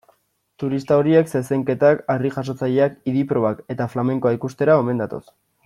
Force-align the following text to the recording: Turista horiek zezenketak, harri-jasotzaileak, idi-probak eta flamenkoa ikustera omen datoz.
Turista 0.61 0.95
horiek 1.01 1.29
zezenketak, 1.39 2.01
harri-jasotzaileak, 2.13 2.97
idi-probak 3.13 3.63
eta 3.75 3.91
flamenkoa 3.95 4.37
ikustera 4.39 4.83
omen 4.85 5.05
datoz. 5.05 5.25